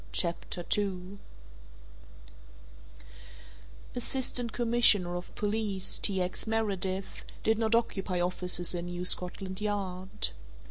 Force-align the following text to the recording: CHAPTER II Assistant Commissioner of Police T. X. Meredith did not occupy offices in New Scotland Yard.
CHAPTER 0.13 0.65
II 0.75 1.19
Assistant 3.93 4.51
Commissioner 4.51 5.15
of 5.15 5.35
Police 5.35 5.99
T. 5.99 6.19
X. 6.23 6.47
Meredith 6.47 7.23
did 7.43 7.59
not 7.59 7.75
occupy 7.75 8.19
offices 8.19 8.73
in 8.73 8.87
New 8.87 9.05
Scotland 9.05 9.61
Yard. 9.61 10.29